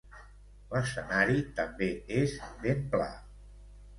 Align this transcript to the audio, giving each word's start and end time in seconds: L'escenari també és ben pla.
L'escenari 0.71 1.43
també 1.59 1.89
és 2.23 2.35
ben 2.65 2.83
pla. 2.95 3.11